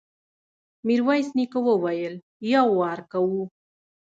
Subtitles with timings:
[0.85, 2.13] ميرويس نيکه وويل:
[2.53, 3.41] يو وار کوو.